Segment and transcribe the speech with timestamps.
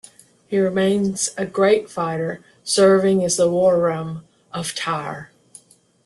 [0.47, 5.29] He remains a great fighter, serving as the wararm of Tyr.